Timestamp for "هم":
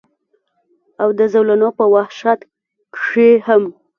3.45-3.63